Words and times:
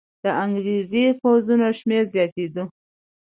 د 0.23 0.25
انګریزي 0.43 1.05
پوځونو 1.21 1.67
شمېر 1.79 2.03
زیاتېده. 2.13 2.63